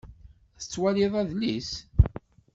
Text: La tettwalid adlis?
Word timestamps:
La 0.53 0.57
tettwalid 0.63 1.13
adlis? 1.21 1.69